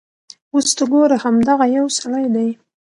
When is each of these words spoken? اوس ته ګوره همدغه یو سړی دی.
اوس 0.53 0.67
ته 0.77 0.83
ګوره 0.91 1.17
همدغه 1.23 1.65
یو 1.77 1.85
سړی 1.99 2.25
دی. 2.35 2.49